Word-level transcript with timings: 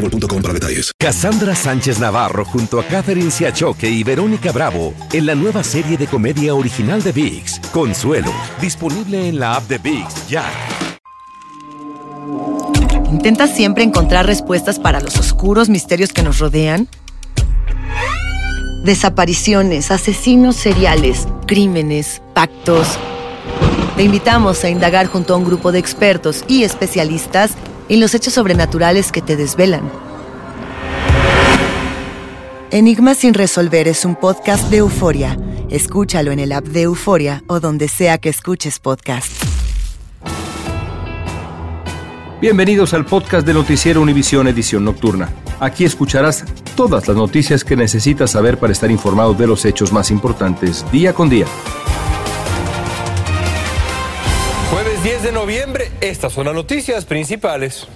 boostmobile.com 0.00 0.42
para 0.42 0.54
detalles. 0.54 0.92
Cassandra 0.98 1.54
Sánchez 1.54 1.98
Navarro 1.98 2.44
junto 2.44 2.80
a 2.80 2.84
Catherine 2.84 3.30
Siachoque 3.30 3.88
y 3.88 4.02
Verónica 4.02 4.52
Bravo 4.52 4.94
en 5.12 5.26
la 5.26 5.34
nueva 5.34 5.62
serie 5.62 5.96
de 5.96 6.06
comedia 6.06 6.54
original 6.54 7.02
de 7.02 7.12
VIX, 7.12 7.60
Consuelo, 7.72 8.32
disponible 8.60 9.28
en 9.28 9.38
la 9.38 9.56
app 9.56 9.68
de 9.68 9.78
VIX 9.78 10.28
ya. 10.28 10.44
¿Intentas 13.10 13.54
siempre 13.54 13.82
encontrar 13.82 14.26
respuestas 14.26 14.78
para 14.78 15.00
los 15.00 15.16
oscuros 15.18 15.68
misterios 15.68 16.12
que 16.12 16.22
nos 16.22 16.38
rodean? 16.38 16.88
Desapariciones, 18.84 19.90
asesinos 19.90 20.56
seriales, 20.56 21.26
crímenes, 21.46 22.22
pactos. 22.34 22.98
Te 23.96 24.04
invitamos 24.04 24.64
a 24.64 24.70
indagar 24.70 25.06
junto 25.06 25.34
a 25.34 25.36
un 25.36 25.44
grupo 25.44 25.72
de 25.72 25.80
expertos 25.80 26.44
y 26.48 26.62
especialistas 26.62 27.52
y 27.90 27.96
los 27.96 28.14
hechos 28.14 28.32
sobrenaturales 28.32 29.10
que 29.10 29.20
te 29.20 29.36
desvelan. 29.36 29.90
Enigma 32.70 33.16
sin 33.16 33.34
resolver 33.34 33.88
es 33.88 34.04
un 34.04 34.14
podcast 34.14 34.70
de 34.70 34.76
euforia. 34.76 35.36
Escúchalo 35.70 36.30
en 36.30 36.38
el 36.38 36.52
app 36.52 36.64
de 36.66 36.82
Euforia 36.82 37.42
o 37.48 37.58
donde 37.58 37.88
sea 37.88 38.18
que 38.18 38.28
escuches 38.28 38.78
podcast. 38.78 39.26
Bienvenidos 42.40 42.94
al 42.94 43.04
podcast 43.04 43.44
de 43.44 43.54
Noticiero 43.54 44.00
Univisión 44.00 44.46
Edición 44.46 44.84
Nocturna. 44.84 45.28
Aquí 45.58 45.84
escucharás 45.84 46.44
todas 46.76 47.08
las 47.08 47.16
noticias 47.16 47.64
que 47.64 47.76
necesitas 47.76 48.30
saber 48.30 48.56
para 48.58 48.72
estar 48.72 48.90
informado 48.90 49.34
de 49.34 49.48
los 49.48 49.64
hechos 49.64 49.92
más 49.92 50.12
importantes 50.12 50.86
día 50.92 51.12
con 51.12 51.28
día. 51.28 51.46
Jueves 55.00 55.02
10 55.02 55.22
de 55.22 55.32
noviembre, 55.32 55.90
estas 56.00 56.32
son 56.32 56.46
las 56.46 56.54
noticias 56.54 57.04
principales. 57.04 57.86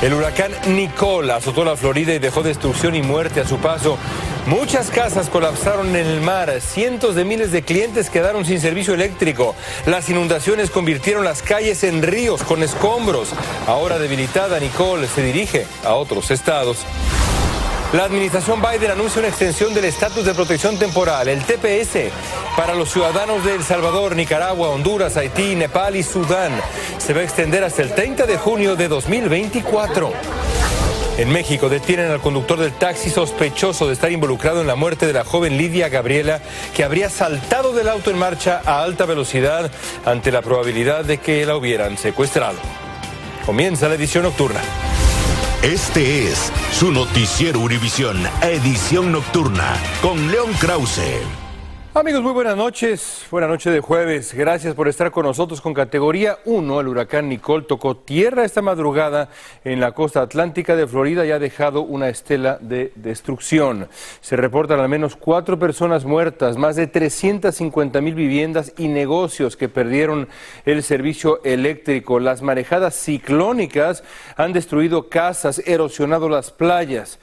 El 0.00 0.14
huracán 0.14 0.52
Nicole 0.68 1.32
azotó 1.32 1.64
la 1.64 1.76
Florida 1.76 2.12
y 2.14 2.18
dejó 2.18 2.42
destrucción 2.42 2.94
y 2.94 3.02
muerte 3.02 3.40
a 3.40 3.46
su 3.46 3.58
paso. 3.58 3.98
Muchas 4.46 4.90
casas 4.90 5.28
colapsaron 5.28 5.88
en 5.94 6.06
el 6.06 6.20
mar, 6.20 6.60
cientos 6.60 7.14
de 7.14 7.24
miles 7.24 7.52
de 7.52 7.62
clientes 7.62 8.10
quedaron 8.10 8.44
sin 8.44 8.60
servicio 8.60 8.94
eléctrico. 8.94 9.54
Las 9.86 10.08
inundaciones 10.08 10.70
convirtieron 10.70 11.24
las 11.24 11.42
calles 11.42 11.84
en 11.84 12.02
ríos 12.02 12.42
con 12.42 12.62
escombros. 12.62 13.28
Ahora 13.66 13.98
debilitada, 13.98 14.58
Nicole 14.60 15.06
se 15.08 15.22
dirige 15.22 15.66
a 15.84 15.94
otros 15.94 16.30
estados. 16.30 16.78
La 17.92 18.04
administración 18.04 18.62
Biden 18.62 18.90
anuncia 18.90 19.18
una 19.18 19.28
extensión 19.28 19.74
del 19.74 19.84
estatus 19.84 20.24
de 20.24 20.32
protección 20.32 20.78
temporal, 20.78 21.28
el 21.28 21.44
TPS, 21.44 22.10
para 22.56 22.74
los 22.74 22.90
ciudadanos 22.90 23.44
de 23.44 23.54
El 23.54 23.62
Salvador, 23.62 24.16
Nicaragua, 24.16 24.70
Honduras, 24.70 25.18
Haití, 25.18 25.54
Nepal 25.54 25.96
y 25.96 26.02
Sudán. 26.02 26.52
Se 26.96 27.12
va 27.12 27.20
a 27.20 27.24
extender 27.24 27.62
hasta 27.62 27.82
el 27.82 27.94
30 27.94 28.24
de 28.24 28.38
junio 28.38 28.76
de 28.76 28.88
2024. 28.88 30.10
En 31.18 31.30
México 31.30 31.68
detienen 31.68 32.10
al 32.10 32.22
conductor 32.22 32.58
del 32.58 32.72
taxi 32.72 33.10
sospechoso 33.10 33.86
de 33.86 33.92
estar 33.92 34.10
involucrado 34.10 34.62
en 34.62 34.68
la 34.68 34.74
muerte 34.74 35.06
de 35.06 35.12
la 35.12 35.24
joven 35.24 35.58
Lidia 35.58 35.90
Gabriela, 35.90 36.40
que 36.74 36.84
habría 36.84 37.10
saltado 37.10 37.74
del 37.74 37.90
auto 37.90 38.10
en 38.10 38.16
marcha 38.16 38.62
a 38.64 38.82
alta 38.82 39.04
velocidad 39.04 39.70
ante 40.06 40.32
la 40.32 40.40
probabilidad 40.40 41.04
de 41.04 41.18
que 41.18 41.44
la 41.44 41.56
hubieran 41.56 41.98
secuestrado. 41.98 42.56
Comienza 43.44 43.86
la 43.88 43.96
edición 43.96 44.22
nocturna. 44.22 44.62
Este 45.62 46.26
es 46.26 46.52
su 46.72 46.90
noticiero 46.90 47.60
Univisión, 47.60 48.20
edición 48.42 49.12
nocturna, 49.12 49.76
con 50.02 50.28
León 50.32 50.52
Krause. 50.54 51.41
Amigos, 51.94 52.22
muy 52.22 52.32
buenas 52.32 52.56
noches. 52.56 53.26
Buenas 53.30 53.50
noches 53.50 53.70
de 53.70 53.80
jueves. 53.80 54.32
Gracias 54.32 54.74
por 54.74 54.88
estar 54.88 55.10
con 55.10 55.26
nosotros 55.26 55.60
con 55.60 55.74
categoría 55.74 56.38
1. 56.46 56.80
El 56.80 56.88
huracán 56.88 57.28
Nicole 57.28 57.66
tocó 57.66 57.98
tierra 57.98 58.46
esta 58.46 58.62
madrugada 58.62 59.28
en 59.62 59.78
la 59.78 59.92
costa 59.92 60.22
atlántica 60.22 60.74
de 60.74 60.86
Florida 60.86 61.26
y 61.26 61.32
ha 61.32 61.38
dejado 61.38 61.82
una 61.82 62.08
estela 62.08 62.56
de 62.62 62.92
destrucción. 62.94 63.88
Se 64.22 64.36
reportan 64.36 64.80
al 64.80 64.88
menos 64.88 65.16
cuatro 65.16 65.58
personas 65.58 66.06
muertas, 66.06 66.56
más 66.56 66.76
de 66.76 66.86
350 66.86 68.00
mil 68.00 68.14
viviendas 68.14 68.72
y 68.78 68.88
negocios 68.88 69.58
que 69.58 69.68
perdieron 69.68 70.28
el 70.64 70.82
servicio 70.82 71.44
eléctrico. 71.44 72.20
Las 72.20 72.40
marejadas 72.40 72.94
ciclónicas 72.94 74.02
han 74.38 74.54
destruido 74.54 75.10
casas, 75.10 75.60
erosionado 75.66 76.30
las 76.30 76.52
playas. 76.52 77.18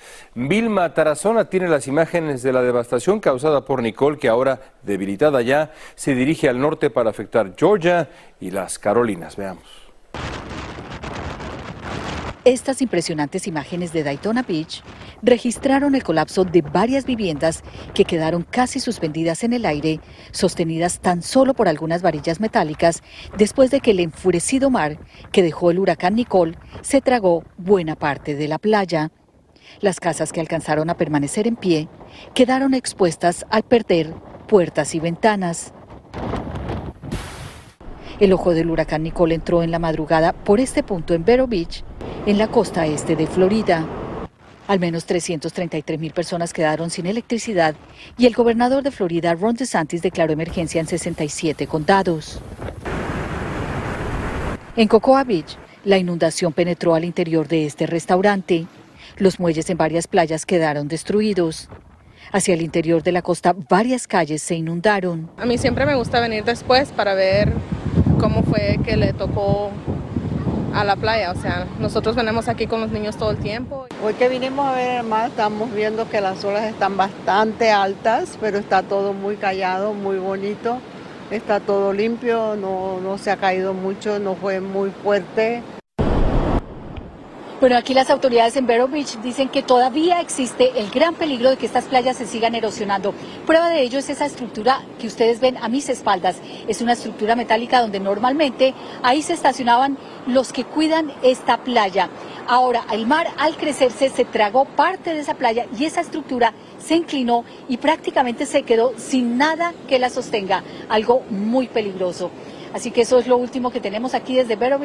Vilma 0.47 0.93
Tarazona 0.93 1.49
tiene 1.49 1.67
las 1.67 1.87
imágenes 1.87 2.41
de 2.43 2.53
la 2.53 2.61
devastación 2.61 3.19
causada 3.19 3.65
por 3.65 3.81
Nicole, 3.81 4.17
que 4.17 4.29
ahora 4.29 4.61
debilitada 4.83 5.41
ya, 5.41 5.73
se 5.95 6.15
dirige 6.15 6.47
al 6.47 6.61
norte 6.61 6.89
para 6.89 7.09
afectar 7.09 7.55
Georgia 7.57 8.07
y 8.39 8.51
las 8.51 8.79
Carolinas. 8.79 9.35
Veamos. 9.35 9.65
Estas 12.45 12.81
impresionantes 12.81 13.47
imágenes 13.47 13.91
de 13.91 14.03
Daytona 14.03 14.43
Beach 14.43 14.81
registraron 15.21 15.93
el 15.93 16.03
colapso 16.03 16.45
de 16.45 16.61
varias 16.61 17.05
viviendas 17.05 17.61
que 17.93 18.05
quedaron 18.05 18.43
casi 18.43 18.79
suspendidas 18.79 19.43
en 19.43 19.51
el 19.51 19.65
aire, 19.65 19.99
sostenidas 20.31 21.01
tan 21.01 21.21
solo 21.21 21.53
por 21.53 21.67
algunas 21.67 22.01
varillas 22.01 22.39
metálicas, 22.39 23.03
después 23.37 23.71
de 23.71 23.81
que 23.81 23.91
el 23.91 23.99
enfurecido 23.99 24.69
mar 24.69 24.99
que 25.33 25.43
dejó 25.43 25.71
el 25.71 25.79
huracán 25.79 26.15
Nicole 26.15 26.57
se 26.81 27.01
tragó 27.01 27.43
buena 27.57 27.97
parte 27.97 28.35
de 28.35 28.47
la 28.47 28.57
playa. 28.57 29.11
Las 29.81 30.01
casas 30.01 30.33
que 30.33 30.41
alcanzaron 30.41 30.89
a 30.89 30.97
permanecer 30.97 31.47
en 31.47 31.55
pie 31.55 31.87
quedaron 32.33 32.73
expuestas 32.73 33.45
al 33.49 33.63
perder 33.63 34.13
puertas 34.47 34.93
y 34.93 34.99
ventanas. 34.99 35.73
El 38.19 38.33
ojo 38.33 38.53
del 38.53 38.69
huracán 38.69 39.03
Nicole 39.03 39.35
entró 39.35 39.63
en 39.63 39.71
la 39.71 39.79
madrugada 39.79 40.33
por 40.33 40.59
este 40.59 40.83
punto 40.83 41.13
en 41.13 41.23
Vero 41.23 41.47
Beach, 41.47 41.85
en 42.25 42.37
la 42.37 42.49
costa 42.49 42.85
este 42.85 43.15
de 43.15 43.27
Florida. 43.27 43.87
Al 44.67 44.79
menos 44.79 45.05
333 45.05 45.97
mil 45.97 46.11
personas 46.11 46.51
quedaron 46.51 46.89
sin 46.89 47.05
electricidad 47.05 47.73
y 48.17 48.25
el 48.25 48.35
gobernador 48.35 48.83
de 48.83 48.91
Florida, 48.91 49.33
Ron 49.33 49.55
DeSantis, 49.55 50.01
declaró 50.01 50.33
emergencia 50.33 50.81
en 50.81 50.87
67 50.87 51.65
condados. 51.67 52.41
En 54.75 54.87
Cocoa 54.89 55.23
Beach, 55.23 55.57
la 55.85 55.97
inundación 55.97 56.51
penetró 56.51 56.93
al 56.93 57.05
interior 57.05 57.47
de 57.47 57.65
este 57.65 57.87
restaurante. 57.87 58.67
Los 59.19 59.37
muelles 59.37 59.69
en 59.69 59.77
varias 59.77 60.07
playas 60.07 60.45
quedaron 60.45 60.87
destruidos. 60.87 61.67
Hacia 62.31 62.53
el 62.53 62.61
interior 62.61 63.03
de 63.03 63.11
la 63.11 63.21
costa, 63.21 63.53
varias 63.69 64.07
calles 64.07 64.41
se 64.41 64.55
inundaron. 64.55 65.29
A 65.37 65.45
mí 65.45 65.57
siempre 65.57 65.85
me 65.85 65.93
gusta 65.95 66.21
venir 66.21 66.45
después 66.45 66.93
para 66.93 67.15
ver 67.15 67.51
cómo 68.17 68.43
fue 68.43 68.79
que 68.85 68.95
le 68.95 69.11
tocó 69.11 69.71
a 70.73 70.85
la 70.85 70.95
playa. 70.95 71.31
O 71.31 71.35
sea, 71.35 71.67
nosotros 71.79 72.15
venimos 72.15 72.47
aquí 72.47 72.65
con 72.65 72.79
los 72.79 72.91
niños 72.91 73.17
todo 73.17 73.31
el 73.31 73.39
tiempo. 73.39 73.87
Hoy 74.01 74.13
que 74.13 74.29
vinimos 74.29 74.65
a 74.65 74.71
ver 74.75 74.99
el 75.01 75.05
mar, 75.05 75.31
estamos 75.31 75.73
viendo 75.73 76.09
que 76.09 76.21
las 76.21 76.41
olas 76.45 76.63
están 76.63 76.95
bastante 76.95 77.71
altas, 77.71 78.37
pero 78.39 78.57
está 78.57 78.83
todo 78.83 79.11
muy 79.11 79.35
callado, 79.35 79.93
muy 79.93 80.17
bonito. 80.17 80.77
Está 81.29 81.59
todo 81.59 81.91
limpio, 81.91 82.55
no, 82.55 83.01
no 83.01 83.17
se 83.17 83.31
ha 83.31 83.35
caído 83.35 83.73
mucho, 83.73 84.17
no 84.17 84.35
fue 84.35 84.61
muy 84.61 84.91
fuerte. 84.91 85.61
Bueno, 87.59 87.75
aquí 87.75 87.93
las 87.93 88.09
autoridades 88.09 88.55
en 88.55 88.67
Vero 88.67 88.87
Beach 88.87 89.17
dicen 89.21 89.49
que 89.49 89.61
todavía 89.61 90.21
existe 90.21 90.79
el 90.79 90.89
gran 90.89 91.15
peligro 91.15 91.49
de 91.49 91.57
que 91.57 91.65
estas 91.65 91.83
playas 91.83 92.15
se 92.15 92.25
sigan 92.25 92.55
erosionando. 92.55 93.13
Prueba 93.45 93.67
de 93.67 93.81
ello 93.81 93.99
es 93.99 94.09
esa 94.09 94.25
estructura 94.25 94.79
que 94.97 95.07
ustedes 95.07 95.41
ven 95.41 95.57
a 95.57 95.67
mis 95.67 95.89
espaldas. 95.89 96.37
Es 96.69 96.79
una 96.79 96.93
estructura 96.93 97.35
metálica 97.35 97.81
donde 97.81 97.99
normalmente 97.99 98.73
ahí 99.03 99.21
se 99.21 99.33
estacionaban 99.33 99.97
los 100.25 100.53
que 100.53 100.63
cuidan 100.63 101.11
esta 101.21 101.57
playa. 101.57 102.09
Ahora, 102.47 102.85
el 102.93 103.05
mar 103.05 103.27
al 103.37 103.57
crecerse 103.57 104.07
se 104.07 104.23
tragó 104.23 104.63
parte 104.63 105.13
de 105.13 105.19
esa 105.19 105.33
playa 105.33 105.65
y 105.77 105.83
esa 105.83 105.99
estructura 105.99 106.53
se 106.79 106.95
inclinó 106.95 107.43
y 107.67 107.75
prácticamente 107.75 108.45
se 108.45 108.63
quedó 108.63 108.93
sin 108.95 109.37
nada 109.37 109.73
que 109.89 109.99
la 109.99 110.09
sostenga, 110.09 110.63
algo 110.87 111.23
muy 111.29 111.67
peligroso. 111.67 112.31
Así 112.73 112.91
que 112.91 113.01
eso 113.01 113.19
es 113.19 113.27
lo 113.27 113.37
último 113.37 113.71
que 113.71 113.79
tenemos 113.79 114.13
aquí 114.13 114.35
desde 114.35 114.55
Vero. 114.55 114.79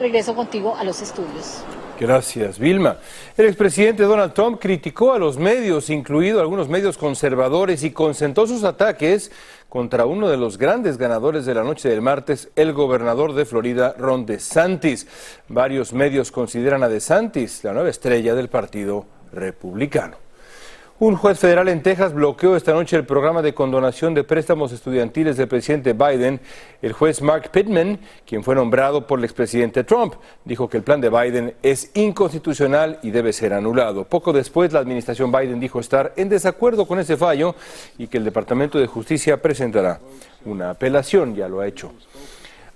Regreso 0.00 0.34
contigo 0.34 0.76
a 0.76 0.84
los 0.84 1.02
estudios. 1.02 1.64
Gracias, 1.98 2.58
Vilma. 2.58 2.96
El 3.36 3.46
expresidente 3.46 4.02
Donald 4.02 4.32
Trump 4.32 4.58
criticó 4.60 5.12
a 5.12 5.18
los 5.18 5.38
medios, 5.38 5.90
incluido 5.90 6.40
algunos 6.40 6.68
medios 6.68 6.98
conservadores, 6.98 7.84
y 7.84 7.92
concentró 7.92 8.46
sus 8.46 8.64
ataques 8.64 9.30
contra 9.68 10.04
uno 10.04 10.28
de 10.28 10.36
los 10.36 10.58
grandes 10.58 10.98
ganadores 10.98 11.46
de 11.46 11.54
la 11.54 11.62
noche 11.62 11.88
del 11.88 12.02
martes, 12.02 12.48
el 12.56 12.72
gobernador 12.72 13.34
de 13.34 13.44
Florida, 13.44 13.94
Ron 13.98 14.26
DeSantis. 14.26 15.06
Varios 15.48 15.92
medios 15.92 16.32
consideran 16.32 16.82
a 16.82 16.88
DeSantis 16.88 17.62
la 17.62 17.72
nueva 17.72 17.90
estrella 17.90 18.34
del 18.34 18.48
Partido 18.48 19.06
Republicano. 19.32 20.23
Un 21.00 21.16
juez 21.16 21.40
federal 21.40 21.68
en 21.68 21.82
Texas 21.82 22.14
bloqueó 22.14 22.54
esta 22.54 22.72
noche 22.72 22.96
el 22.96 23.04
programa 23.04 23.42
de 23.42 23.52
condonación 23.52 24.14
de 24.14 24.22
préstamos 24.22 24.70
estudiantiles 24.70 25.36
del 25.36 25.48
presidente 25.48 25.92
Biden. 25.92 26.40
El 26.82 26.92
juez 26.92 27.20
Mark 27.20 27.50
Pittman, 27.50 27.98
quien 28.24 28.44
fue 28.44 28.54
nombrado 28.54 29.04
por 29.04 29.18
el 29.18 29.24
expresidente 29.24 29.82
Trump, 29.82 30.14
dijo 30.44 30.68
que 30.68 30.76
el 30.76 30.84
plan 30.84 31.00
de 31.00 31.10
Biden 31.10 31.54
es 31.64 31.90
inconstitucional 31.94 33.00
y 33.02 33.10
debe 33.10 33.32
ser 33.32 33.54
anulado. 33.54 34.04
Poco 34.04 34.32
después, 34.32 34.72
la 34.72 34.78
administración 34.78 35.32
Biden 35.32 35.58
dijo 35.58 35.80
estar 35.80 36.12
en 36.14 36.28
desacuerdo 36.28 36.86
con 36.86 37.00
ese 37.00 37.16
fallo 37.16 37.56
y 37.98 38.06
que 38.06 38.18
el 38.18 38.24
Departamento 38.24 38.78
de 38.78 38.86
Justicia 38.86 39.42
presentará 39.42 39.98
una 40.44 40.70
apelación. 40.70 41.34
Ya 41.34 41.48
lo 41.48 41.60
ha 41.60 41.66
hecho. 41.66 41.90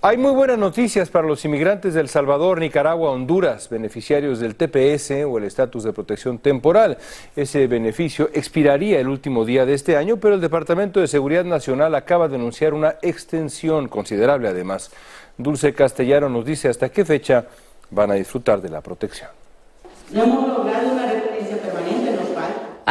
Hay 0.01 0.15
muy 0.15 0.31
buenas 0.31 0.57
noticias 0.57 1.09
para 1.09 1.27
los 1.27 1.43
inmigrantes 1.43 1.93
de 1.93 1.99
El 1.99 2.07
Salvador, 2.07 2.61
Nicaragua, 2.61 3.11
Honduras, 3.11 3.67
beneficiarios 3.67 4.39
del 4.39 4.55
TPS 4.55 5.25
o 5.27 5.37
el 5.37 5.43
estatus 5.43 5.83
de 5.83 5.91
protección 5.91 6.37
temporal. 6.37 6.97
Ese 7.35 7.67
beneficio 7.67 8.29
expiraría 8.33 9.01
el 9.01 9.09
último 9.09 9.43
día 9.43 9.65
de 9.65 9.73
este 9.73 9.97
año, 9.97 10.15
pero 10.15 10.35
el 10.35 10.39
Departamento 10.39 11.01
de 11.01 11.07
Seguridad 11.09 11.43
Nacional 11.43 11.95
acaba 11.95 12.29
de 12.29 12.35
anunciar 12.35 12.73
una 12.73 12.95
extensión 13.01 13.89
considerable 13.89 14.47
además. 14.47 14.89
Dulce 15.37 15.73
Castellano 15.73 16.29
nos 16.29 16.45
dice 16.45 16.69
hasta 16.69 16.87
qué 16.87 17.03
fecha 17.03 17.43
van 17.91 18.11
a 18.11 18.13
disfrutar 18.13 18.61
de 18.61 18.69
la 18.69 18.79
protección. 18.79 19.29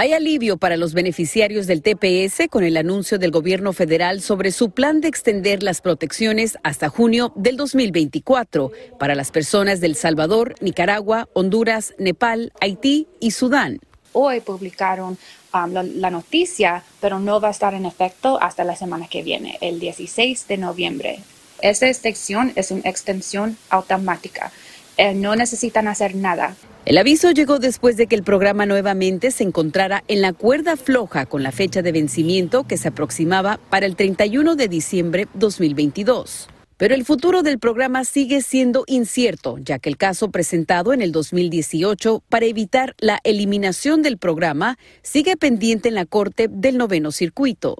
Hay 0.00 0.12
alivio 0.12 0.58
para 0.58 0.76
los 0.76 0.94
beneficiarios 0.94 1.66
del 1.66 1.82
TPS 1.82 2.46
con 2.48 2.62
el 2.62 2.76
anuncio 2.76 3.18
del 3.18 3.32
gobierno 3.32 3.72
federal 3.72 4.20
sobre 4.20 4.52
su 4.52 4.70
plan 4.70 5.00
de 5.00 5.08
extender 5.08 5.64
las 5.64 5.80
protecciones 5.80 6.56
hasta 6.62 6.88
junio 6.88 7.32
del 7.34 7.56
2024 7.56 8.70
para 8.96 9.16
las 9.16 9.32
personas 9.32 9.80
del 9.80 9.96
Salvador, 9.96 10.54
Nicaragua, 10.60 11.28
Honduras, 11.32 11.94
Nepal, 11.98 12.52
Haití 12.60 13.08
y 13.18 13.32
Sudán. 13.32 13.80
Hoy 14.12 14.38
publicaron 14.38 15.18
um, 15.52 15.72
la, 15.72 16.10
noticia, 16.10 16.84
pero 17.00 17.18
no 17.18 17.40
va 17.40 17.48
a 17.48 17.50
estar 17.50 17.74
en 17.74 17.84
efecto 17.84 18.40
hasta 18.40 18.62
la 18.62 18.76
semana 18.76 19.08
que 19.08 19.24
viene, 19.24 19.58
el 19.60 19.80
16 19.80 20.46
de 20.46 20.58
noviembre. 20.58 21.18
Esta 21.60 21.88
extensión 21.88 22.52
es 22.54 22.70
una 22.70 22.88
extensión 22.88 23.58
automática. 23.68 24.52
Eh, 24.96 25.14
no 25.14 25.34
necesitan 25.34 25.88
hacer 25.88 26.14
nada. 26.14 26.54
El 26.84 26.96
aviso 26.96 27.30
llegó 27.32 27.58
después 27.58 27.96
de 27.96 28.06
que 28.06 28.14
el 28.14 28.22
programa 28.22 28.64
nuevamente 28.64 29.30
se 29.30 29.44
encontrara 29.44 30.04
en 30.08 30.22
la 30.22 30.32
cuerda 30.32 30.76
floja 30.76 31.26
con 31.26 31.42
la 31.42 31.52
fecha 31.52 31.82
de 31.82 31.92
vencimiento 31.92 32.64
que 32.64 32.78
se 32.78 32.88
aproximaba 32.88 33.58
para 33.68 33.84
el 33.84 33.94
31 33.94 34.56
de 34.56 34.68
diciembre 34.68 35.28
2022. 35.34 36.48
Pero 36.78 36.94
el 36.94 37.04
futuro 37.04 37.42
del 37.42 37.58
programa 37.58 38.04
sigue 38.04 38.40
siendo 38.40 38.84
incierto, 38.86 39.58
ya 39.58 39.80
que 39.80 39.90
el 39.90 39.96
caso 39.96 40.30
presentado 40.30 40.92
en 40.92 41.02
el 41.02 41.10
2018 41.10 42.22
para 42.28 42.46
evitar 42.46 42.94
la 42.98 43.18
eliminación 43.24 44.00
del 44.00 44.16
programa 44.16 44.78
sigue 45.02 45.36
pendiente 45.36 45.88
en 45.88 45.96
la 45.96 46.06
Corte 46.06 46.46
del 46.48 46.78
Noveno 46.78 47.10
Circuito. 47.10 47.76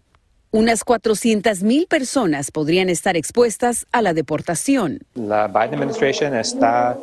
Unas 0.51 0.83
400.000 0.83 1.87
personas 1.89 2.51
podrían 2.51 2.89
estar 2.89 3.19
expuestas 3.19 3.87
a 3.93 4.01
la 4.01 4.15
deportación. 4.15 5.01
La 5.15 5.47
Biden 5.47 5.75
administration 5.75 6.35
está 6.35 6.97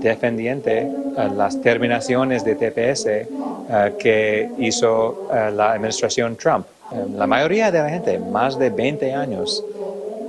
defendiendo 0.00 0.70
eh, 0.70 0.88
las 1.36 1.60
terminaciones 1.60 2.42
de 2.42 2.54
TPS 2.54 3.06
eh, 3.06 3.26
que 3.98 4.48
hizo 4.58 5.28
eh, 5.30 5.50
la 5.54 5.72
administración 5.72 6.36
Trump. 6.36 6.66
la 7.14 7.26
mayoría 7.26 7.70
de 7.70 7.80
la 7.80 7.90
gente, 7.90 8.18
más 8.18 8.58
de 8.58 8.70
20 8.70 9.12
años, 9.12 9.62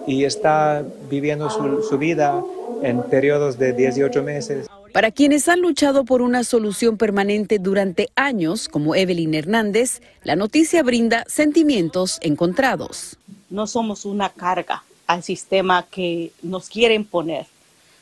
y 0.05 0.25
está 0.25 0.83
viviendo 1.09 1.49
su, 1.49 1.83
su 1.83 1.97
vida 1.97 2.43
en 2.83 3.01
periodos 3.03 3.57
de 3.57 3.71
18 3.71 4.23
meses. 4.23 4.67
Para 4.97 5.11
quienes 5.11 5.47
han 5.47 5.61
luchado 5.61 6.05
por 6.05 6.23
una 6.23 6.43
solución 6.43 6.97
permanente 6.97 7.59
durante 7.59 8.09
años, 8.15 8.67
como 8.67 8.95
Evelyn 8.95 9.35
Hernández, 9.35 10.01
la 10.23 10.35
noticia 10.35 10.81
brinda 10.81 11.23
sentimientos 11.27 12.17
encontrados. 12.23 13.15
No 13.51 13.67
somos 13.67 14.05
una 14.05 14.29
carga 14.29 14.83
al 15.05 15.21
sistema 15.21 15.85
que 15.85 16.31
nos 16.41 16.67
quieren 16.67 17.05
poner. 17.05 17.45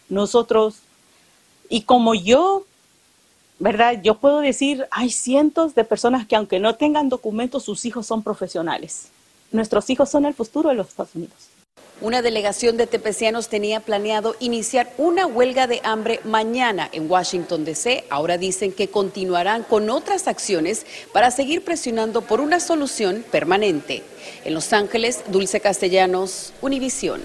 Nosotros, 0.08 0.78
y 1.68 1.82
como 1.82 2.16
yo, 2.16 2.66
¿verdad? 3.60 4.02
Yo 4.02 4.20
puedo 4.20 4.40
decir, 4.40 4.88
hay 4.90 5.10
cientos 5.10 5.76
de 5.76 5.84
personas 5.84 6.26
que 6.26 6.38
aunque 6.38 6.62
no 6.62 6.76
tengan 6.76 7.10
documentos, 7.10 7.66
sus 7.66 7.84
hijos 7.84 8.08
son 8.08 8.24
profesionales. 8.24 9.10
Nuestros 9.52 9.90
hijos 9.90 10.10
son 10.10 10.24
el 10.24 10.34
futuro 10.34 10.70
de 10.70 10.76
los 10.76 10.88
Estados 10.88 11.14
Unidos. 11.14 11.55
Una 12.02 12.22
delegación 12.22 12.76
de 12.76 12.88
tepecianos 12.88 13.48
tenía 13.48 13.80
planeado 13.80 14.36
iniciar 14.42 14.92
una 14.98 15.26
huelga 15.26 15.66
de 15.66 15.80
hambre 15.86 16.20
mañana 16.26 16.90
en 16.92 17.10
Washington, 17.10 17.64
D.C. 17.64 18.04
Ahora 18.10 18.38
dicen 18.38 18.74
que 18.74 18.90
continuarán 18.90 19.64
con 19.64 19.90
otras 19.90 20.28
acciones 20.28 20.86
para 21.14 21.32
seguir 21.32 21.64
presionando 21.64 22.22
por 22.22 22.42
una 22.42 22.60
solución 22.60 23.24
permanente. 23.32 24.04
En 24.44 24.54
Los 24.54 24.74
Ángeles, 24.74 25.22
Dulce 25.30 25.62
Castellanos, 25.62 26.52
Univisión. 26.62 27.22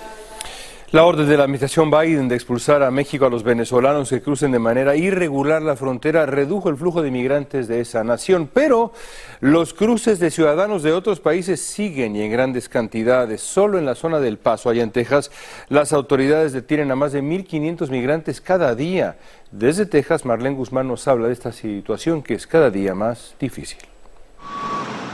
La 0.92 1.04
orden 1.04 1.28
de 1.28 1.37
la 1.37 1.44
administración 1.44 1.88
Biden 1.88 2.26
de 2.26 2.34
expulsar 2.34 2.82
a 2.82 2.90
México 2.90 3.25
a 3.25 3.31
los 3.31 3.44
venezolanos 3.44 4.10
que 4.10 4.20
crucen 4.20 4.50
de 4.50 4.58
manera 4.58 4.96
irregular 4.96 5.62
la 5.62 5.76
frontera 5.76 6.26
redujo 6.26 6.69
el 6.69 6.76
flujo 6.76 7.00
de 7.00 7.10
inmigrantes 7.10 7.69
de 7.69 7.81
esa 7.81 8.02
nación, 8.02 8.50
pero 8.52 8.92
los 9.38 9.72
cruces 9.72 10.19
de 10.19 10.32
ciudadanos 10.32 10.82
de 10.82 10.90
otros 10.90 11.20
países 11.20 11.60
siguen 11.60 12.16
y 12.16 12.22
en 12.22 12.32
grandes 12.32 12.69
cantidades. 12.69 13.40
Solo 13.40 13.78
en 13.78 13.87
la 13.87 13.94
zona 13.94 14.19
del 14.19 14.38
Paso, 14.38 14.69
allá 14.69 14.82
en 14.82 14.90
Texas, 14.90 15.31
las 15.69 15.92
autoridades 15.92 16.52
detienen 16.52 16.90
a 16.90 16.96
más 16.96 17.12
de 17.12 17.22
1.500 17.22 17.88
migrantes 17.88 18.40
cada 18.40 18.75
día. 18.75 19.16
Desde 19.52 19.86
Texas, 19.86 20.25
Marlene 20.25 20.56
Guzmán 20.56 20.88
nos 20.88 21.06
habla 21.06 21.28
de 21.28 21.34
esta 21.34 21.52
situación 21.52 22.20
que 22.20 22.34
es 22.34 22.48
cada 22.48 22.69
día 22.69 22.96
más 22.96 23.36
difícil. 23.38 23.89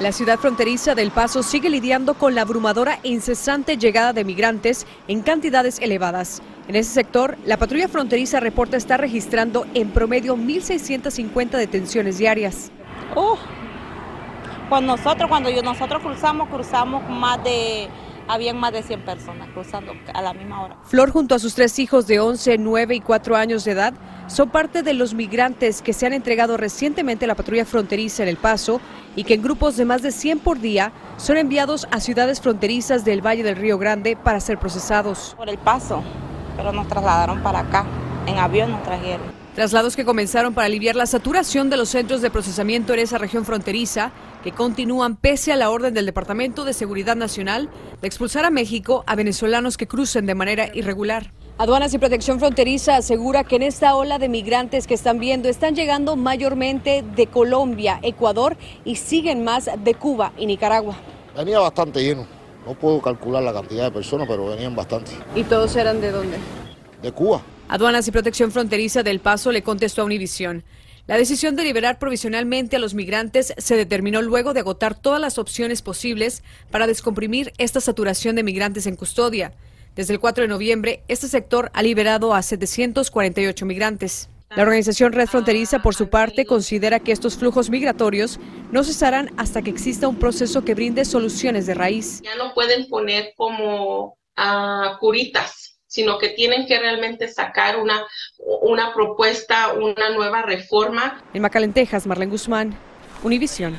La 0.01 0.13
ciudad 0.13 0.39
fronteriza 0.39 0.95
del 0.95 1.11
Paso 1.11 1.43
sigue 1.43 1.71
lidiando 1.71 2.13
con 2.13 2.35
la 2.35 2.43
abrumadora 2.43 2.99
e 3.03 3.09
incesante 3.09 3.79
llegada 3.79 4.13
de 4.13 4.27
migrantes 4.27 4.87
en 5.09 5.23
cantidades 5.23 5.79
elevadas. 5.81 6.43
En 6.69 6.77
ese 6.77 6.91
sector, 6.91 7.39
la 7.47 7.57
patrulla 7.57 7.89
fronteriza 7.89 8.39
reporta 8.39 8.77
estar 8.77 9.01
registrando 9.01 9.67
en 9.73 9.89
promedio 9.93 10.37
1.650 10.37 11.57
detenciones 11.57 12.19
diarias. 12.19 12.71
Uh, 13.15 14.81
nosotros, 14.83 15.31
cuando 15.31 15.51
nosotros 15.63 16.03
cruzamos, 16.03 16.51
cruzamos 16.51 17.09
más 17.09 17.43
de 17.43 17.89
habían 18.29 18.59
más 18.59 18.73
de 18.73 18.83
100 18.83 19.03
personas 19.03 19.49
cruzando 19.53 19.93
a 20.13 20.23
la 20.23 20.35
misma 20.35 20.63
hora. 20.63 20.77
Flor 20.85 21.11
junto 21.11 21.35
a 21.35 21.39
sus 21.39 21.55
tres 21.55 21.79
hijos 21.79 22.07
de 22.07 22.21
11, 22.21 22.59
9 22.59 22.95
y 22.97 23.01
4 23.01 23.37
años 23.37 23.65
de 23.65 23.73
edad 23.73 23.95
son 24.29 24.51
parte 24.51 24.83
de 24.83 24.93
los 24.93 25.15
migrantes 25.15 25.83
que 25.83 25.93
se 25.93 26.07
han 26.07 26.13
entregado 26.13 26.57
recientemente 26.57 27.25
a 27.25 27.29
la 27.29 27.35
patrulla 27.37 27.65
fronteriza 27.65 28.23
en 28.23 28.29
El 28.29 28.37
Paso 28.37 28.81
y 29.15 29.25
que 29.25 29.35
en 29.35 29.43
grupos 29.43 29.77
de 29.77 29.85
más 29.85 30.03
de 30.03 30.11
100 30.11 30.41
por 30.41 30.61
día 30.61 30.93
son 31.17 31.37
enviados 31.37 31.87
a 31.91 32.01
ciudades 32.01 32.41
fronterizas 32.41 33.05
del 33.05 33.25
Valle 33.25 33.43
del 33.43 33.57
Río 33.57 33.79
Grande 33.79 34.17
para 34.17 34.41
ser 34.41 34.59
procesados. 34.59 35.35
Por 35.37 35.49
El 35.49 35.59
Paso, 35.59 36.03
pero 36.57 36.73
nos 36.73 36.89
trasladaron 36.89 37.43
para 37.43 37.61
acá, 37.61 37.87
en 38.27 38.39
avión 38.39 38.73
nos 38.73 38.83
trajeron. 38.83 39.37
Traslados 39.55 39.97
que 39.97 40.05
comenzaron 40.05 40.53
para 40.53 40.67
aliviar 40.67 40.97
la 40.97 41.07
saturación 41.07 41.71
de 41.71 41.79
los 41.79 41.89
centros 41.89 42.21
de 42.21 42.31
procesamiento 42.31 42.93
en 42.93 43.01
esa 43.01 43.17
región 43.17 43.47
fronteriza, 43.47 44.11
que 44.47 44.53
continúan 44.53 45.17
pese 45.17 45.53
a 45.53 45.57
la 45.57 45.71
orden 45.71 45.93
del 45.93 46.07
Departamento 46.07 46.65
de 46.65 46.73
Seguridad 46.73 47.17
Nacional 47.17 47.69
de 48.01 48.07
expulsar 48.07 48.45
a 48.45 48.51
México 48.51 49.03
a 49.09 49.17
venezolanos 49.17 49.77
que 49.77 49.89
crucen 49.89 50.25
de 50.25 50.37
manera 50.37 50.71
irregular. 50.73 51.33
Aduanas 51.59 51.93
y 51.95 51.99
Protección 51.99 52.39
Fronteriza 52.39 52.95
asegura 52.95 53.43
que 53.43 53.57
en 53.57 53.65
esta 53.65 53.97
ola 53.97 54.21
de 54.21 54.29
migrantes 54.29 54.87
que 54.87 54.95
están 54.95 55.19
viendo 55.19 55.49
están 55.49 55.75
llegando 55.75 56.15
mayormente 56.15 57.03
de 57.03 57.27
Colombia, 57.27 57.99
Ecuador 58.03 58.57
y 58.85 58.95
siguen 58.95 59.43
más 59.43 59.69
de 59.83 59.95
Cuba 59.95 60.33
y 60.39 60.47
Nicaragua. 60.47 60.95
Venía 61.37 61.59
bastante 61.59 62.01
lleno. 62.01 62.25
No 62.65 62.75
puedo 62.75 63.03
calcular 63.03 63.43
la 63.43 63.53
cantidad 63.53 63.83
de 63.83 63.91
personas, 63.91 64.29
pero 64.29 64.47
venían 64.47 64.77
bastante. 64.77 65.11
¿Y 65.35 65.43
todos 65.43 65.75
eran 65.75 66.01
de 66.01 66.13
dónde? 66.13 66.37
De 67.03 67.11
Cuba. 67.11 67.43
Aduanas 67.69 68.07
y 68.07 68.13
Protección 68.13 68.53
Fronteriza 68.53 69.03
del 69.03 69.19
Paso 69.19 69.51
le 69.51 69.63
contestó 69.63 70.03
a 70.03 70.05
Univisión. 70.05 70.63
La 71.07 71.17
decisión 71.17 71.55
de 71.55 71.63
liberar 71.63 72.01
provisionalmente 72.01 72.75
a 72.75 72.79
los 72.81 72.95
migrantes 72.95 73.55
se 73.59 73.77
determinó 73.77 74.23
luego 74.23 74.55
de 74.55 74.61
agotar 74.61 75.01
todas 75.01 75.21
las 75.21 75.39
opciones 75.39 75.81
posibles 75.81 76.43
para 76.73 76.89
descomprimir 76.89 77.53
esta 77.59 77.81
saturación 77.81 78.35
de 78.35 78.43
migrantes 78.43 78.89
en 78.89 78.97
custodia. 78.97 79.53
Desde 79.95 80.15
el 80.15 80.21
4 80.21 80.43
de 80.43 80.49
noviembre, 80.49 81.05
este 81.07 81.29
sector 81.29 81.71
ha 81.75 81.83
liberado 81.85 82.35
a 82.35 82.43
748 82.43 83.67
migrantes. 83.67 84.29
La 84.51 84.63
organización 84.63 85.13
Red 85.13 85.29
Fronteriza, 85.29 85.81
por 85.81 85.95
su 85.95 86.09
parte, 86.11 86.45
considera 86.45 86.99
que 86.99 87.13
estos 87.13 87.37
flujos 87.37 87.71
migratorios 87.71 88.41
no 88.73 88.83
cesarán 88.83 89.31
hasta 89.37 89.63
que 89.63 89.71
exista 89.71 90.09
un 90.09 90.19
proceso 90.19 90.65
que 90.65 90.75
brinde 90.75 91.05
soluciones 91.05 91.67
de 91.67 91.75
raíz. 91.75 92.21
Ya 92.23 92.35
no 92.35 92.53
pueden 92.53 92.89
poner 92.89 93.33
como 93.37 94.19
ah, 94.37 94.97
curitas, 94.99 95.66
sino 95.97 96.19
que 96.19 96.29
tienen 96.29 96.67
que 96.67 96.79
realmente 96.79 97.27
sacar 97.27 97.79
una, 97.79 98.07
una 98.61 98.93
propuesta, 98.93 99.73
una 99.73 100.11
nueva 100.11 100.43
reforma. 100.43 101.23
En 101.33 101.41
Macalentejas, 101.41 102.07
Marlene 102.07 102.33
Guzmán, 102.33 102.77
Univisión. 103.23 103.79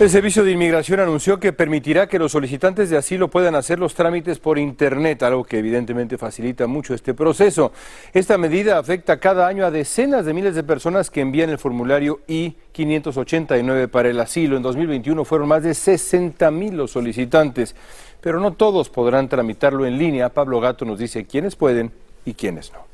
El 0.00 0.10
Servicio 0.10 0.42
de 0.42 0.50
Inmigración 0.50 0.98
anunció 0.98 1.38
que 1.38 1.52
permitirá 1.52 2.08
que 2.08 2.18
los 2.18 2.32
solicitantes 2.32 2.90
de 2.90 2.96
asilo 2.96 3.28
puedan 3.28 3.54
hacer 3.54 3.78
los 3.78 3.94
trámites 3.94 4.40
por 4.40 4.58
Internet, 4.58 5.22
algo 5.22 5.44
que 5.44 5.58
evidentemente 5.58 6.18
facilita 6.18 6.66
mucho 6.66 6.94
este 6.94 7.14
proceso. 7.14 7.70
Esta 8.12 8.36
medida 8.36 8.76
afecta 8.76 9.20
cada 9.20 9.46
año 9.46 9.64
a 9.64 9.70
decenas 9.70 10.26
de 10.26 10.34
miles 10.34 10.56
de 10.56 10.64
personas 10.64 11.10
que 11.10 11.20
envían 11.20 11.50
el 11.50 11.58
formulario 11.58 12.22
I-589 12.26 13.86
para 13.86 14.08
el 14.08 14.18
asilo. 14.18 14.56
En 14.56 14.64
2021 14.64 15.24
fueron 15.24 15.46
más 15.46 15.62
de 15.62 15.74
60 15.74 16.50
mil 16.50 16.76
los 16.76 16.90
solicitantes, 16.90 17.76
pero 18.20 18.40
no 18.40 18.54
todos 18.54 18.88
podrán 18.88 19.28
tramitarlo 19.28 19.86
en 19.86 19.96
línea. 19.96 20.28
Pablo 20.28 20.58
Gato 20.58 20.84
nos 20.84 20.98
dice 20.98 21.24
quiénes 21.24 21.54
pueden 21.54 21.92
y 22.24 22.34
quiénes 22.34 22.72
no. 22.72 22.93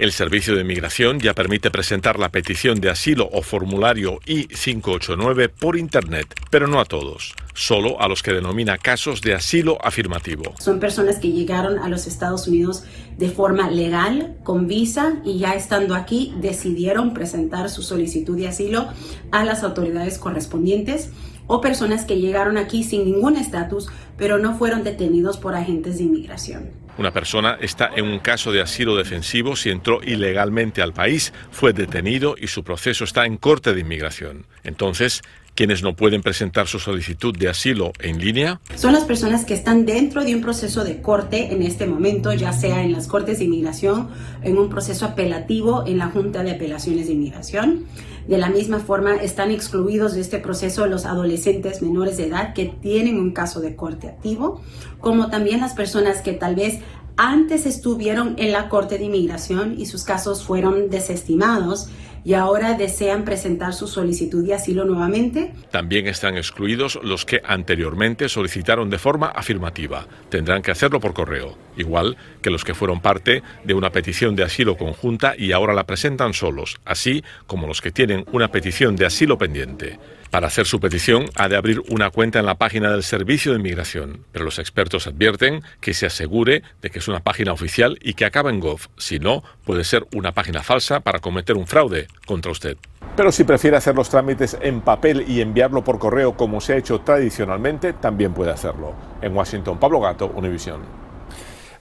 El 0.00 0.12
Servicio 0.12 0.56
de 0.56 0.64
Migración 0.64 1.20
ya 1.20 1.34
permite 1.34 1.70
presentar 1.70 2.18
la 2.18 2.30
petición 2.30 2.80
de 2.80 2.88
asilo 2.88 3.28
o 3.34 3.42
formulario 3.42 4.18
I-589 4.24 5.50
por 5.50 5.76
Internet, 5.76 6.34
pero 6.48 6.66
no 6.66 6.80
a 6.80 6.86
todos, 6.86 7.34
solo 7.52 8.00
a 8.00 8.08
los 8.08 8.22
que 8.22 8.32
denomina 8.32 8.78
casos 8.78 9.20
de 9.20 9.34
asilo 9.34 9.76
afirmativo. 9.84 10.54
Son 10.58 10.80
personas 10.80 11.18
que 11.18 11.32
llegaron 11.32 11.78
a 11.78 11.90
los 11.90 12.06
Estados 12.06 12.48
Unidos 12.48 12.84
de 13.18 13.28
forma 13.28 13.70
legal, 13.70 14.38
con 14.42 14.68
visa, 14.68 15.20
y 15.22 15.38
ya 15.38 15.52
estando 15.52 15.94
aquí 15.94 16.32
decidieron 16.40 17.12
presentar 17.12 17.68
su 17.68 17.82
solicitud 17.82 18.38
de 18.38 18.48
asilo 18.48 18.88
a 19.32 19.44
las 19.44 19.62
autoridades 19.62 20.16
correspondientes 20.16 21.10
o 21.46 21.60
personas 21.60 22.06
que 22.06 22.18
llegaron 22.18 22.56
aquí 22.56 22.84
sin 22.84 23.04
ningún 23.04 23.36
estatus, 23.36 23.88
pero 24.16 24.38
no 24.38 24.56
fueron 24.56 24.82
detenidos 24.82 25.36
por 25.36 25.54
agentes 25.54 25.98
de 25.98 26.04
inmigración. 26.04 26.79
Una 26.98 27.12
persona 27.12 27.56
está 27.60 27.90
en 27.96 28.04
un 28.04 28.18
caso 28.18 28.52
de 28.52 28.60
asilo 28.60 28.96
defensivo 28.96 29.56
si 29.56 29.70
entró 29.70 30.00
ilegalmente 30.02 30.82
al 30.82 30.92
país, 30.92 31.32
fue 31.50 31.72
detenido 31.72 32.34
y 32.38 32.48
su 32.48 32.62
proceso 32.62 33.04
está 33.04 33.24
en 33.24 33.36
corte 33.36 33.72
de 33.72 33.80
inmigración. 33.80 34.46
Entonces, 34.64 35.22
¿quiénes 35.60 35.82
no 35.82 35.94
pueden 35.94 36.22
presentar 36.22 36.68
su 36.68 36.78
solicitud 36.78 37.36
de 37.36 37.50
asilo 37.50 37.92
en 37.98 38.18
línea? 38.18 38.62
Son 38.76 38.94
las 38.94 39.04
personas 39.04 39.44
que 39.44 39.52
están 39.52 39.84
dentro 39.84 40.24
de 40.24 40.34
un 40.34 40.40
proceso 40.40 40.84
de 40.84 41.02
corte 41.02 41.52
en 41.52 41.60
este 41.60 41.86
momento, 41.86 42.32
ya 42.32 42.54
sea 42.54 42.82
en 42.82 42.94
las 42.94 43.06
cortes 43.06 43.40
de 43.40 43.44
inmigración, 43.44 44.08
en 44.40 44.56
un 44.56 44.70
proceso 44.70 45.04
apelativo 45.04 45.84
en 45.86 45.98
la 45.98 46.06
Junta 46.06 46.42
de 46.42 46.52
Apelaciones 46.52 47.08
de 47.08 47.12
Inmigración. 47.12 47.84
De 48.26 48.38
la 48.38 48.48
misma 48.48 48.78
forma, 48.78 49.16
están 49.16 49.50
excluidos 49.50 50.14
de 50.14 50.22
este 50.22 50.38
proceso 50.38 50.86
los 50.86 51.04
adolescentes 51.04 51.82
menores 51.82 52.16
de 52.16 52.28
edad 52.28 52.54
que 52.54 52.64
tienen 52.64 53.18
un 53.18 53.32
caso 53.32 53.60
de 53.60 53.76
corte 53.76 54.08
activo, 54.08 54.62
como 54.98 55.28
también 55.28 55.60
las 55.60 55.74
personas 55.74 56.22
que 56.22 56.32
tal 56.32 56.54
vez 56.54 56.78
antes 57.18 57.66
estuvieron 57.66 58.34
en 58.38 58.52
la 58.52 58.70
Corte 58.70 58.96
de 58.96 59.04
Inmigración 59.04 59.74
y 59.78 59.84
sus 59.84 60.04
casos 60.04 60.42
fueron 60.42 60.88
desestimados 60.88 61.90
y 62.24 62.34
ahora 62.34 62.74
desean 62.74 63.24
presentar 63.24 63.72
su 63.72 63.86
solicitud 63.86 64.44
de 64.46 64.54
asilo 64.54 64.84
nuevamente. 64.84 65.52
También 65.70 66.06
están 66.06 66.36
excluidos 66.36 66.98
los 67.02 67.24
que 67.24 67.40
anteriormente 67.44 68.28
solicitaron 68.28 68.90
de 68.90 68.98
forma 68.98 69.26
afirmativa. 69.28 70.06
Tendrán 70.28 70.62
que 70.62 70.70
hacerlo 70.70 71.00
por 71.00 71.14
correo, 71.14 71.56
igual 71.76 72.16
que 72.42 72.50
los 72.50 72.64
que 72.64 72.74
fueron 72.74 73.00
parte 73.00 73.42
de 73.64 73.74
una 73.74 73.90
petición 73.90 74.36
de 74.36 74.44
asilo 74.44 74.76
conjunta 74.76 75.34
y 75.36 75.52
ahora 75.52 75.74
la 75.74 75.84
presentan 75.84 76.34
solos, 76.34 76.80
así 76.84 77.24
como 77.46 77.66
los 77.66 77.80
que 77.80 77.92
tienen 77.92 78.24
una 78.32 78.48
petición 78.48 78.96
de 78.96 79.06
asilo 79.06 79.38
pendiente. 79.38 79.98
Para 80.30 80.46
hacer 80.46 80.64
su 80.64 80.78
petición 80.78 81.24
ha 81.34 81.48
de 81.48 81.56
abrir 81.56 81.82
una 81.88 82.10
cuenta 82.10 82.38
en 82.38 82.46
la 82.46 82.54
página 82.54 82.92
del 82.92 83.02
Servicio 83.02 83.50
de 83.50 83.58
Inmigración, 83.58 84.24
pero 84.30 84.44
los 84.44 84.60
expertos 84.60 85.08
advierten 85.08 85.62
que 85.80 85.92
se 85.92 86.06
asegure 86.06 86.62
de 86.80 86.90
que 86.90 87.00
es 87.00 87.08
una 87.08 87.18
página 87.18 87.52
oficial 87.52 87.98
y 88.00 88.14
que 88.14 88.24
acaba 88.24 88.50
en 88.50 88.60
gov. 88.60 88.82
Si 88.96 89.18
no, 89.18 89.42
puede 89.64 89.82
ser 89.82 90.06
una 90.14 90.30
página 90.30 90.62
falsa 90.62 91.00
para 91.00 91.18
cometer 91.18 91.56
un 91.56 91.66
fraude 91.66 92.06
contra 92.26 92.52
usted. 92.52 92.76
Pero 93.16 93.32
si 93.32 93.44
prefiere 93.44 93.76
hacer 93.76 93.94
los 93.94 94.08
trámites 94.08 94.56
en 94.60 94.80
papel 94.80 95.24
y 95.28 95.40
enviarlo 95.40 95.82
por 95.82 95.98
correo 95.98 96.36
como 96.36 96.60
se 96.60 96.74
ha 96.74 96.76
hecho 96.76 97.00
tradicionalmente, 97.00 97.92
también 97.92 98.32
puede 98.32 98.50
hacerlo. 98.50 98.94
En 99.20 99.36
Washington, 99.36 99.78
Pablo 99.78 100.00
Gato, 100.00 100.30
Univisión. 100.34 100.80